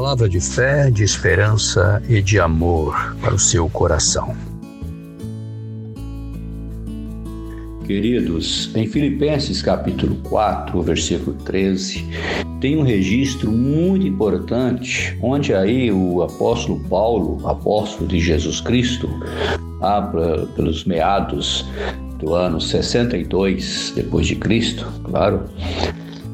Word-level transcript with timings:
Palavra 0.00 0.28
de 0.28 0.40
fé, 0.40 0.92
de 0.92 1.02
esperança 1.02 2.00
e 2.08 2.22
de 2.22 2.38
amor 2.38 3.16
para 3.20 3.34
o 3.34 3.38
seu 3.38 3.68
coração. 3.68 4.32
Queridos, 7.84 8.70
em 8.76 8.86
Filipenses 8.86 9.60
capítulo 9.60 10.14
4, 10.22 10.80
versículo 10.82 11.36
13, 11.38 12.06
tem 12.60 12.76
um 12.76 12.82
registro 12.82 13.50
muito 13.50 14.06
importante, 14.06 15.18
onde 15.20 15.52
aí 15.52 15.90
o 15.90 16.22
apóstolo 16.22 16.78
Paulo, 16.88 17.44
apóstolo 17.44 18.06
de 18.06 18.20
Jesus 18.20 18.60
Cristo, 18.60 19.10
lá 19.80 20.00
pelos 20.54 20.84
meados 20.84 21.66
do 22.20 22.34
ano 22.34 22.60
62 22.60 23.94
depois 23.96 24.28
de 24.28 24.36
Cristo, 24.36 24.86
claro, 25.02 25.42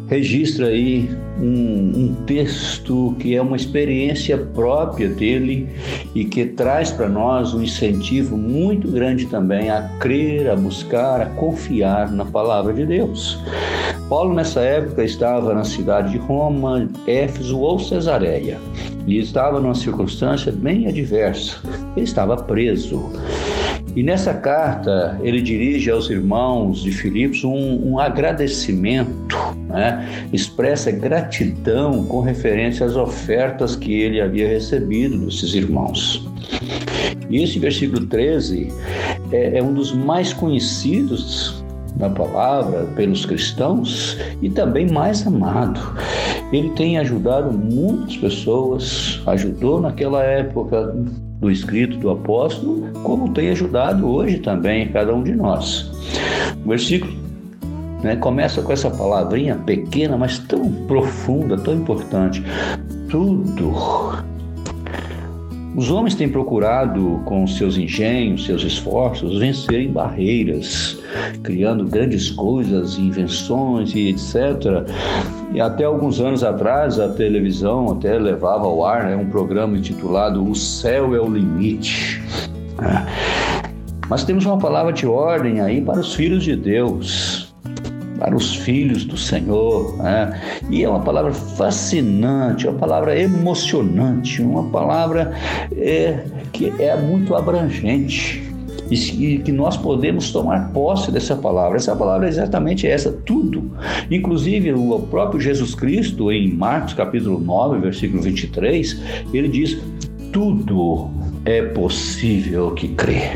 registra 0.08 0.66
aí 0.66 1.08
um, 1.40 1.92
um, 1.96 2.14
texto 2.26 3.16
que 3.18 3.34
é 3.34 3.42
uma 3.42 3.56
experiência 3.56 4.36
própria 4.36 5.08
dele 5.08 5.68
e 6.14 6.24
que 6.24 6.44
traz 6.44 6.90
para 6.90 7.08
nós 7.08 7.54
um 7.54 7.62
incentivo 7.62 8.36
muito 8.36 8.90
grande 8.90 9.26
também 9.26 9.70
a 9.70 9.82
crer, 9.98 10.48
a 10.50 10.56
buscar, 10.56 11.20
a 11.20 11.26
confiar 11.26 12.10
na 12.12 12.24
palavra 12.24 12.72
de 12.72 12.86
Deus. 12.86 13.38
Paulo, 14.08 14.34
nessa 14.34 14.60
época, 14.60 15.02
estava 15.02 15.54
na 15.54 15.64
cidade 15.64 16.12
de 16.12 16.18
Roma, 16.18 16.88
Éfeso 17.06 17.58
ou 17.58 17.78
Cesareia 17.78 18.58
e 19.06 19.18
estava 19.18 19.60
numa 19.60 19.74
circunstância 19.74 20.52
bem 20.52 20.86
adversa. 20.86 21.56
Ele 21.96 22.04
estava 22.04 22.36
preso. 22.36 23.10
E 23.96 24.02
nessa 24.02 24.34
carta 24.34 25.18
ele 25.22 25.40
dirige 25.40 25.90
aos 25.90 26.10
irmãos 26.10 26.82
de 26.82 26.90
Filipos 26.90 27.44
um, 27.44 27.92
um 27.92 27.98
agradecimento, 27.98 29.53
né? 29.74 30.28
expressa 30.32 30.90
gratidão 30.92 32.04
com 32.04 32.20
referência 32.20 32.86
às 32.86 32.94
ofertas 32.94 33.74
que 33.74 33.92
ele 33.92 34.20
havia 34.20 34.48
recebido 34.48 35.18
desses 35.18 35.52
irmãos. 35.52 36.24
E 37.28 37.42
esse 37.42 37.58
versículo 37.58 38.06
13 38.06 38.68
é, 39.32 39.58
é 39.58 39.62
um 39.62 39.74
dos 39.74 39.92
mais 39.92 40.32
conhecidos 40.32 41.64
na 41.96 42.08
palavra 42.08 42.84
pelos 42.96 43.26
cristãos 43.26 44.16
e 44.40 44.48
também 44.48 44.90
mais 44.90 45.26
amado. 45.26 45.80
Ele 46.52 46.70
tem 46.70 46.98
ajudado 46.98 47.52
muitas 47.52 48.16
pessoas, 48.16 49.20
ajudou 49.26 49.80
naquela 49.80 50.22
época 50.22 50.94
do 51.40 51.50
escrito 51.50 51.96
do 51.98 52.10
apóstolo, 52.10 52.88
como 53.02 53.32
tem 53.32 53.50
ajudado 53.50 54.08
hoje 54.08 54.38
também 54.38 54.88
cada 54.88 55.14
um 55.14 55.22
de 55.22 55.34
nós. 55.34 55.90
O 56.64 56.68
versículo 56.68 57.23
né, 58.04 58.16
começa 58.16 58.62
com 58.62 58.72
essa 58.72 58.90
palavrinha 58.90 59.56
pequena, 59.56 60.16
mas 60.16 60.38
tão 60.38 60.70
profunda, 60.86 61.56
tão 61.56 61.74
importante. 61.74 62.44
Tudo 63.08 63.72
os 65.76 65.90
homens 65.90 66.14
têm 66.14 66.28
procurado, 66.28 67.20
com 67.24 67.44
seus 67.48 67.76
engenhos, 67.76 68.46
seus 68.46 68.62
esforços, 68.62 69.40
vencerem 69.40 69.90
barreiras, 69.90 71.02
criando 71.42 71.84
grandes 71.84 72.30
coisas, 72.30 72.96
invenções 72.96 73.92
e 73.92 74.10
etc. 74.10 74.88
E 75.52 75.60
até 75.60 75.82
alguns 75.82 76.20
anos 76.20 76.44
atrás, 76.44 77.00
a 77.00 77.08
televisão 77.08 77.90
até 77.90 78.16
levava 78.16 78.66
ao 78.66 78.86
ar 78.86 79.06
né, 79.06 79.16
um 79.16 79.28
programa 79.28 79.76
intitulado 79.76 80.48
O 80.48 80.54
Céu 80.54 81.12
é 81.12 81.20
o 81.20 81.28
Limite. 81.28 82.22
Mas 84.08 84.22
temos 84.22 84.46
uma 84.46 84.58
palavra 84.58 84.92
de 84.92 85.08
ordem 85.08 85.60
aí 85.60 85.80
para 85.80 85.98
os 85.98 86.14
filhos 86.14 86.44
de 86.44 86.54
Deus 86.54 87.53
para 88.24 88.34
os 88.34 88.54
filhos 88.54 89.04
do 89.04 89.18
Senhor. 89.18 89.98
Né? 89.98 90.40
E 90.70 90.82
é 90.82 90.88
uma 90.88 91.00
palavra 91.00 91.34
fascinante, 91.34 92.66
uma 92.66 92.78
palavra 92.78 93.20
emocionante, 93.20 94.40
uma 94.40 94.64
palavra 94.70 95.34
é, 95.76 96.24
que 96.50 96.72
é 96.78 96.96
muito 96.96 97.34
abrangente 97.34 98.42
e 98.90 99.38
que 99.44 99.52
nós 99.52 99.76
podemos 99.76 100.32
tomar 100.32 100.72
posse 100.72 101.12
dessa 101.12 101.36
palavra. 101.36 101.76
Essa 101.76 101.94
palavra 101.94 102.26
é 102.26 102.30
exatamente 102.30 102.86
essa, 102.86 103.12
tudo. 103.12 103.70
Inclusive, 104.10 104.72
o 104.72 105.00
próprio 105.00 105.38
Jesus 105.38 105.74
Cristo, 105.74 106.32
em 106.32 106.50
Marcos 106.50 106.94
capítulo 106.94 107.38
9, 107.38 107.78
versículo 107.80 108.22
23, 108.22 109.02
ele 109.34 109.48
diz: 109.48 109.78
tudo 110.32 111.10
é 111.44 111.60
possível 111.60 112.70
que 112.70 112.88
crê 112.88 113.32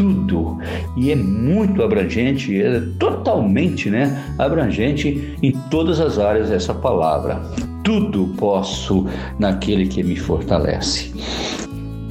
tudo 0.00 0.56
e 0.96 1.12
é 1.12 1.14
muito 1.14 1.82
abrangente, 1.82 2.58
é 2.58 2.80
totalmente 2.98 3.90
né, 3.90 4.34
abrangente 4.38 5.36
em 5.42 5.52
todas 5.70 6.00
as 6.00 6.18
áreas 6.18 6.48
dessa 6.48 6.72
palavra. 6.72 7.42
Tudo 7.84 8.34
posso 8.38 9.06
naquele 9.38 9.86
que 9.86 10.02
me 10.02 10.16
fortalece. 10.16 11.12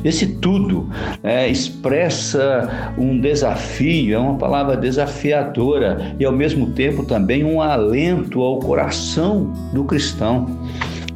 Esse 0.04 0.28
tudo 0.36 0.88
é, 1.24 1.50
expressa 1.50 2.94
um 2.96 3.20
desafio, 3.20 4.16
é 4.16 4.20
uma 4.20 4.36
palavra 4.36 4.78
desafiadora 4.78 6.16
e 6.20 6.24
ao 6.24 6.32
mesmo 6.32 6.68
tempo 6.68 7.04
também 7.04 7.44
um 7.44 7.60
alento 7.60 8.42
ao 8.42 8.60
coração 8.60 9.52
do 9.74 9.84
cristão. 9.84 10.46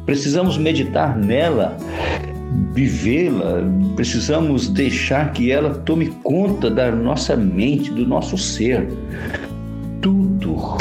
Precisamos 0.04 0.58
meditar 0.58 1.16
nela 1.16 1.76
vivê-la, 2.72 3.62
precisamos 3.96 4.68
deixar 4.68 5.32
que 5.32 5.50
ela 5.50 5.70
tome 5.70 6.06
conta 6.22 6.70
da 6.70 6.90
nossa 6.90 7.36
mente, 7.36 7.90
do 7.90 8.06
nosso 8.06 8.36
ser. 8.38 8.88
Tudo. 10.00 10.76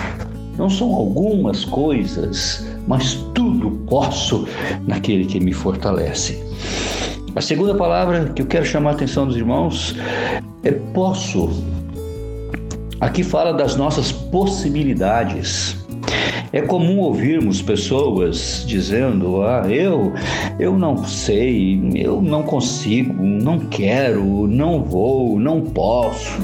Não 0.58 0.70
são 0.70 0.94
algumas 0.94 1.66
coisas, 1.66 2.66
mas 2.88 3.16
tudo 3.34 3.72
posso 3.88 4.48
naquele 4.88 5.26
que 5.26 5.40
me 5.40 5.54
fortalece. 5.54 6.44
A 7.36 7.42
segunda 7.42 7.74
palavra 7.74 8.26
que 8.26 8.44
eu 8.44 8.46
quero 8.46 8.66
chamar 8.66 8.92
a 8.92 8.94
atenção 8.94 9.26
dos 9.26 9.36
irmãos 9.36 9.96
é 10.64 10.72
posso. 10.72 11.50
Aqui 13.02 13.24
fala 13.24 13.52
das 13.54 13.76
nossas 13.76 14.12
possibilidades. 14.12 15.83
É 16.54 16.62
comum 16.62 17.00
ouvirmos 17.00 17.64
pessoas 17.64 18.64
dizendo: 18.68 19.42
"Ah, 19.42 19.64
eu 19.68 20.14
eu 20.60 20.78
não 20.78 21.04
sei, 21.04 21.82
eu 21.96 22.22
não 22.22 22.44
consigo, 22.44 23.24
não 23.24 23.58
quero, 23.58 24.48
não 24.48 24.84
vou, 24.84 25.40
não 25.40 25.62
posso". 25.62 26.40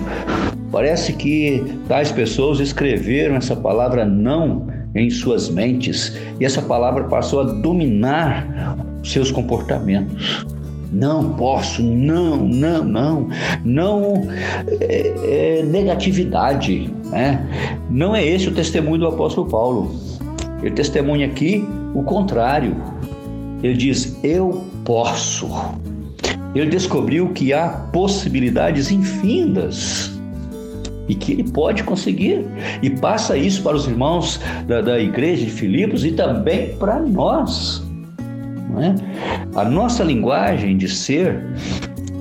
Parece 0.72 1.14
que 1.14 1.64
tais 1.88 2.12
pessoas 2.12 2.59
escreveram 2.59 3.36
essa 3.36 3.56
palavra 3.56 4.03
não 4.03 4.66
em 4.96 5.12
suas 5.12 5.47
mentes 5.47 6.18
e 6.40 6.46
essa 6.46 6.62
palavra 6.64 7.03
passou 7.03 7.41
a 7.41 7.44
dominar 7.44 8.76
seus 9.03 9.31
comportamentos. 9.31 10.44
Não 10.91 11.34
posso, 11.34 11.84
não, 11.84 12.38
não, 12.38 12.84
não. 12.84 13.30
Não 13.64 14.28
é, 14.81 15.59
é 15.59 15.64
negatividade. 15.64 16.91
Né? 17.09 17.46
Não 17.90 18.16
é 18.16 18.25
esse 18.25 18.47
o 18.47 18.53
testemunho 18.53 19.00
do 19.00 19.08
apóstolo 19.08 19.50
Paulo. 19.50 19.96
Ele 20.62 20.72
testemunha 20.72 21.28
aqui 21.28 21.68
o 21.94 22.03
contrário. 22.03 22.75
Ele 23.64 23.74
diz: 23.75 24.18
Eu 24.24 24.66
posso. 24.84 25.50
Ele 26.56 26.70
descobriu 26.70 27.30
que 27.30 27.53
há 27.53 27.68
possibilidades 27.92 28.92
infindas 28.92 30.20
e 31.08 31.16
que 31.16 31.34
ele 31.34 31.44
pode 31.44 31.84
conseguir. 31.84 32.46
E 32.81 32.90
passa 32.90 33.38
isso 33.38 33.64
para 33.64 33.76
os 33.76 33.88
irmãos 33.88 34.40
da, 34.68 34.81
da 34.81 35.00
igreja 35.00 35.46
de 35.46 35.52
Filipos 35.52 36.06
e 36.06 36.12
também 36.12 36.76
para 36.76 37.00
nós. 37.00 37.84
É? 38.78 39.59
A 39.59 39.66
nossa 39.66 40.03
linguagem 40.03 40.78
de 40.78 40.88
ser 40.88 41.44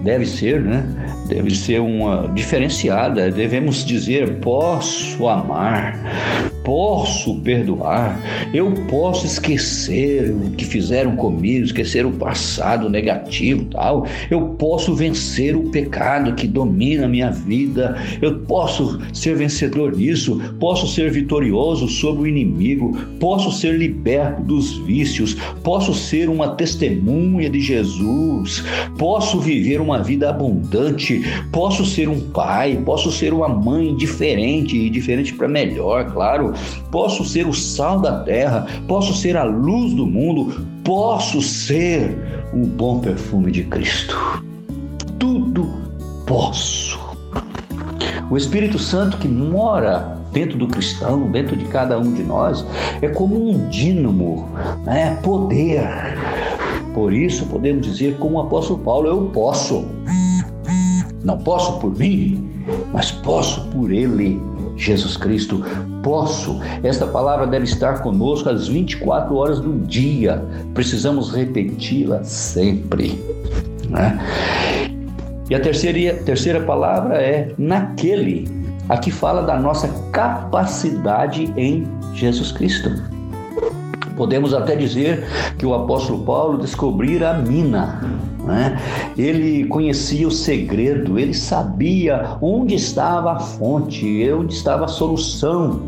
deve 0.02 0.24
ser, 0.24 0.62
né? 0.62 1.07
Deve 1.28 1.54
ser 1.54 1.80
uma 1.80 2.28
diferenciada. 2.34 3.30
Devemos 3.30 3.84
dizer: 3.84 4.40
posso 4.40 5.28
amar, 5.28 6.50
posso 6.68 7.36
perdoar, 7.36 8.20
eu 8.52 8.70
posso 8.90 9.24
esquecer 9.24 10.30
o 10.32 10.50
que 10.50 10.66
fizeram 10.66 11.16
comigo, 11.16 11.64
esquecer 11.64 12.04
o 12.04 12.10
passado 12.10 12.90
negativo, 12.90 13.64
tal. 13.70 14.06
Eu 14.30 14.50
posso 14.58 14.94
vencer 14.94 15.56
o 15.56 15.70
pecado 15.70 16.34
que 16.34 16.46
domina 16.46 17.06
a 17.06 17.08
minha 17.08 17.30
vida. 17.30 17.96
Eu 18.20 18.40
posso 18.40 19.00
ser 19.14 19.34
vencedor 19.34 19.96
nisso, 19.96 20.38
posso 20.60 20.86
ser 20.86 21.10
vitorioso 21.10 21.88
sobre 21.88 22.24
o 22.24 22.26
inimigo, 22.26 22.94
posso 23.18 23.50
ser 23.50 23.72
liberto 23.72 24.42
dos 24.42 24.76
vícios, 24.76 25.38
posso 25.64 25.94
ser 25.94 26.28
uma 26.28 26.48
testemunha 26.48 27.48
de 27.48 27.60
Jesus, 27.60 28.62
posso 28.98 29.40
viver 29.40 29.80
uma 29.80 30.02
vida 30.02 30.28
abundante, 30.28 31.22
posso 31.50 31.86
ser 31.86 32.10
um 32.10 32.20
pai, 32.20 32.78
posso 32.84 33.10
ser 33.10 33.32
uma 33.32 33.48
mãe 33.48 33.96
diferente 33.96 34.76
e 34.76 34.90
diferente 34.90 35.32
para 35.32 35.48
melhor, 35.48 36.12
claro 36.12 36.57
posso 36.90 37.24
ser 37.24 37.46
o 37.46 37.52
sal 37.52 38.00
da 38.00 38.20
terra, 38.20 38.66
posso 38.86 39.14
ser 39.14 39.36
a 39.36 39.44
luz 39.44 39.94
do 39.94 40.06
mundo, 40.06 40.66
posso 40.84 41.40
ser 41.42 42.16
o 42.52 42.66
bom 42.66 43.00
perfume 43.00 43.50
de 43.50 43.64
Cristo. 43.64 44.16
Tudo 45.18 45.68
posso. 46.26 46.98
O 48.30 48.36
Espírito 48.36 48.78
Santo 48.78 49.16
que 49.18 49.28
mora 49.28 50.18
dentro 50.32 50.58
do 50.58 50.66
cristão, 50.66 51.30
dentro 51.30 51.56
de 51.56 51.64
cada 51.66 51.98
um 51.98 52.12
de 52.12 52.22
nós, 52.22 52.64
é 53.00 53.08
como 53.08 53.50
um 53.50 53.68
dínamo, 53.68 54.48
né? 54.84 55.16
poder 55.22 55.88
Por 56.98 57.12
isso 57.12 57.46
podemos 57.46 57.86
dizer 57.86 58.16
como 58.18 58.38
o 58.38 58.40
apóstolo 58.40 58.80
Paulo, 58.80 59.06
eu 59.06 59.26
posso. 59.26 59.86
Não 61.22 61.38
posso 61.38 61.78
por 61.78 61.96
mim, 61.96 62.50
mas 62.92 63.12
posso 63.12 63.68
por 63.68 63.92
ele. 63.92 64.42
Jesus 64.78 65.16
Cristo, 65.16 65.62
posso. 66.02 66.60
Esta 66.82 67.06
palavra 67.06 67.46
deve 67.46 67.64
estar 67.64 68.00
conosco 68.00 68.48
às 68.48 68.68
24 68.68 69.34
horas 69.34 69.60
do 69.60 69.72
dia. 69.86 70.42
Precisamos 70.72 71.32
repeti-la 71.32 72.22
sempre. 72.22 73.22
Né? 73.90 74.18
E 75.50 75.54
a 75.54 75.60
terceira, 75.60 76.14
terceira 76.22 76.60
palavra 76.60 77.16
é 77.16 77.52
naquele. 77.58 78.48
Aqui 78.88 79.10
fala 79.10 79.42
da 79.42 79.58
nossa 79.58 79.88
capacidade 80.12 81.52
em 81.56 81.86
Jesus 82.14 82.52
Cristo. 82.52 82.90
Podemos 84.16 84.54
até 84.54 84.74
dizer 84.74 85.24
que 85.58 85.66
o 85.66 85.74
apóstolo 85.74 86.24
Paulo 86.24 86.58
descobrira 86.58 87.30
a 87.30 87.38
mina. 87.38 88.00
Né? 88.48 88.80
Ele 89.18 89.66
conhecia 89.66 90.26
o 90.26 90.30
segredo, 90.30 91.18
ele 91.18 91.34
sabia 91.34 92.38
onde 92.40 92.74
estava 92.74 93.32
a 93.32 93.38
fonte, 93.38 94.26
onde 94.32 94.54
estava 94.54 94.86
a 94.86 94.88
solução 94.88 95.82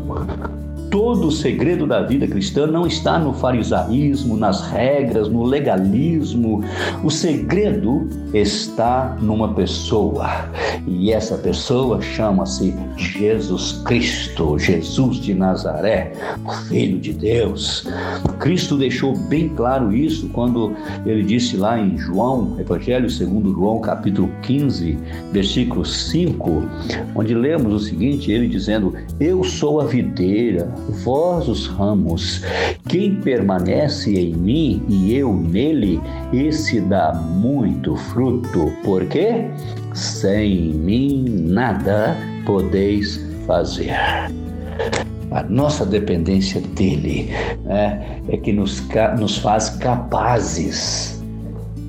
Todo 0.91 1.29
o 1.29 1.31
segredo 1.31 1.87
da 1.87 2.01
vida 2.01 2.27
cristã 2.27 2.67
não 2.67 2.85
está 2.85 3.17
no 3.17 3.33
farisaísmo, 3.33 4.35
nas 4.35 4.67
regras, 4.67 5.29
no 5.29 5.41
legalismo. 5.41 6.61
O 7.01 7.09
segredo 7.09 8.09
está 8.33 9.17
numa 9.21 9.53
pessoa. 9.53 10.49
E 10.85 11.13
essa 11.13 11.37
pessoa 11.37 12.01
chama-se 12.01 12.75
Jesus 12.97 13.81
Cristo, 13.85 14.59
Jesus 14.59 15.15
de 15.17 15.33
Nazaré, 15.33 16.11
Filho 16.67 16.99
de 16.99 17.13
Deus. 17.13 17.87
Cristo 18.37 18.77
deixou 18.77 19.15
bem 19.15 19.47
claro 19.47 19.95
isso 19.95 20.27
quando 20.29 20.73
ele 21.05 21.23
disse 21.23 21.55
lá 21.55 21.79
em 21.79 21.97
João, 21.97 22.57
Evangelho 22.59 23.09
segundo 23.09 23.53
João, 23.53 23.79
capítulo 23.79 24.29
15, 24.41 24.97
versículo 25.31 25.85
5, 25.85 26.63
onde 27.15 27.33
lemos 27.33 27.73
o 27.73 27.79
seguinte, 27.79 28.29
ele 28.29 28.47
dizendo: 28.47 28.93
"Eu 29.19 29.43
sou 29.43 29.79
a 29.79 29.85
videira, 29.85 30.69
vós 30.89 31.47
os 31.47 31.67
ramos. 31.67 32.43
Quem 32.87 33.15
permanece 33.15 34.13
em 34.13 34.33
mim 34.33 34.83
e 34.87 35.15
eu 35.15 35.33
nele, 35.33 36.01
esse 36.33 36.81
dá 36.81 37.13
muito 37.13 37.95
fruto. 37.95 38.71
Porque 38.83 39.45
sem 39.93 40.73
mim 40.73 41.25
nada 41.47 42.17
podeis 42.45 43.19
fazer. 43.45 43.93
A 45.31 45.43
nossa 45.43 45.85
dependência 45.85 46.59
dele 46.59 47.29
né, 47.63 48.19
é 48.27 48.37
que 48.37 48.51
nos, 48.51 48.83
nos 49.17 49.37
faz 49.37 49.69
capazes 49.69 51.20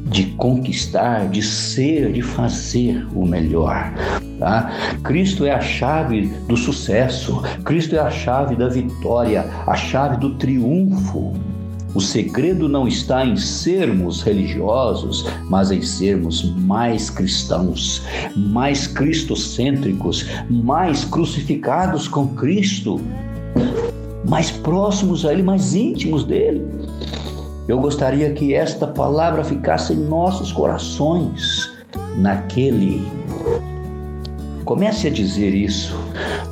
de 0.04 0.24
conquistar, 0.36 1.28
de 1.28 1.42
ser, 1.42 2.12
de 2.12 2.22
fazer 2.22 3.06
o 3.14 3.24
melhor. 3.24 3.92
Tá? 4.38 4.70
Cristo 5.04 5.44
é 5.44 5.52
a 5.52 5.60
chave 5.60 6.26
do 6.48 6.56
sucesso, 6.56 7.42
Cristo 7.64 7.94
é 7.94 8.00
a 8.00 8.10
chave 8.10 8.56
da 8.56 8.68
vitória, 8.68 9.48
a 9.66 9.74
chave 9.74 10.16
do 10.16 10.34
triunfo. 10.34 11.32
O 11.94 12.00
segredo 12.00 12.68
não 12.68 12.88
está 12.88 13.24
em 13.24 13.36
sermos 13.36 14.22
religiosos, 14.22 15.26
mas 15.50 15.70
em 15.70 15.82
sermos 15.82 16.42
mais 16.56 17.10
cristãos, 17.10 18.02
mais 18.34 18.86
cristocêntricos, 18.86 20.26
mais 20.48 21.04
crucificados 21.04 22.08
com 22.08 22.28
Cristo, 22.28 22.98
mais 24.26 24.50
próximos 24.50 25.26
a 25.26 25.32
Ele, 25.32 25.42
mais 25.42 25.74
íntimos 25.74 26.24
dele. 26.24 26.62
Eu 27.72 27.80
gostaria 27.80 28.30
que 28.34 28.52
esta 28.52 28.86
palavra 28.86 29.42
ficasse 29.42 29.94
em 29.94 29.96
nossos 29.96 30.52
corações, 30.52 31.72
naquele. 32.18 33.02
Comece 34.66 35.06
a 35.06 35.10
dizer 35.10 35.54
isso. 35.54 35.98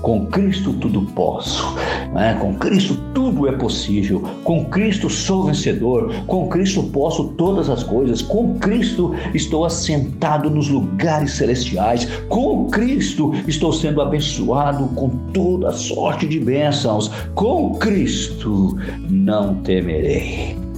Com 0.01 0.25
Cristo 0.25 0.73
tudo 0.73 1.03
posso. 1.15 1.77
Né? 2.15 2.39
Com 2.41 2.55
Cristo 2.55 2.97
tudo 3.13 3.47
é 3.47 3.53
possível. 3.53 4.23
Com 4.45 4.65
Cristo 4.65 5.11
sou 5.11 5.45
vencedor. 5.45 6.11
Com 6.27 6.49
Cristo 6.49 6.85
posso 6.85 7.25
todas 7.35 7.69
as 7.69 7.83
coisas. 7.83 8.23
Com 8.23 8.59
Cristo 8.59 9.15
estou 9.35 9.67
assentado 9.67 10.49
nos 10.49 10.71
lugares 10.71 11.33
celestiais. 11.33 12.07
Com 12.31 12.71
Cristo 12.71 13.35
estou 13.47 13.75
sendo 13.75 14.01
abençoado 14.01 14.87
com 14.95 15.11
toda 15.35 15.71
sorte 15.71 16.27
de 16.27 16.41
bênçãos. 16.41 17.11
Com 17.35 17.75
Cristo 17.75 18.75
não 19.07 19.57
temerei 19.57 20.70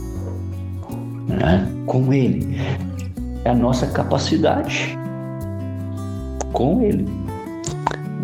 né? 1.29 1.67
com 1.87 2.13
Ele. 2.13 2.57
É 3.45 3.51
a 3.51 3.55
nossa 3.55 3.87
capacidade. 3.87 4.97
Com 6.53 6.83
Ele. 6.83 7.07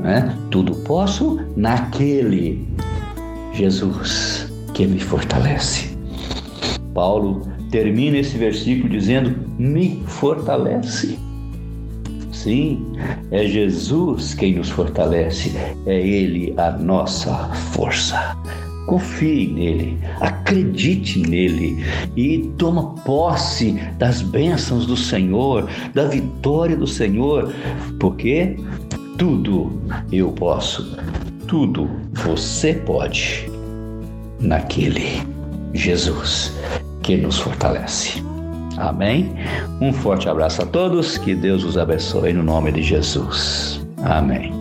Né? 0.02 0.34
Tudo 0.50 0.74
posso 0.76 1.40
naquele 1.56 2.68
Jesus 3.52 4.50
que 4.74 4.86
me 4.86 5.00
fortalece. 5.00 5.96
Paulo 6.94 7.42
termina 7.70 8.18
esse 8.18 8.36
versículo 8.38 8.88
dizendo: 8.88 9.34
me 9.58 10.02
fortalece. 10.06 11.18
Sim, 12.32 12.92
é 13.32 13.44
Jesus 13.46 14.32
quem 14.34 14.54
nos 14.54 14.70
fortalece, 14.70 15.52
é 15.86 16.00
Ele 16.00 16.54
a 16.56 16.70
nossa 16.70 17.48
força. 17.72 18.36
Confie 18.88 19.46
nele, 19.48 19.98
acredite 20.18 21.20
nele 21.20 21.84
e 22.16 22.38
toma 22.56 22.94
posse 23.04 23.72
das 23.98 24.22
bênçãos 24.22 24.86
do 24.86 24.96
Senhor, 24.96 25.68
da 25.92 26.06
vitória 26.06 26.74
do 26.74 26.86
Senhor, 26.86 27.52
porque 28.00 28.56
tudo 29.18 29.70
eu 30.10 30.32
posso, 30.32 30.96
tudo 31.46 31.86
você 32.14 32.72
pode 32.72 33.46
naquele 34.40 35.22
Jesus 35.74 36.56
que 37.02 37.14
nos 37.18 37.38
fortalece. 37.38 38.22
Amém? 38.78 39.34
Um 39.82 39.92
forte 39.92 40.30
abraço 40.30 40.62
a 40.62 40.66
todos, 40.66 41.18
que 41.18 41.34
Deus 41.34 41.62
os 41.62 41.76
abençoe 41.76 42.32
no 42.32 42.42
nome 42.42 42.72
de 42.72 42.82
Jesus. 42.82 43.86
Amém. 44.02 44.57